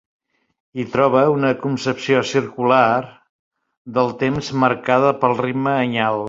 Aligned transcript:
Hi 0.77 0.85
trobe 0.93 1.19
un 1.33 1.43
concepció 1.65 2.23
circular 2.29 2.81
del 3.99 4.11
temps 4.25 4.51
marcada 4.65 5.13
pel 5.25 5.39
ritme 5.45 5.77
anyal. 5.87 6.19